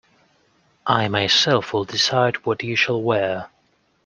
I 0.87 1.07
myself 1.09 1.73
will 1.73 1.85
decide 1.85 2.37
what 2.37 2.63
you 2.63 2.75
shall 2.75 2.99
wear. 2.99 3.51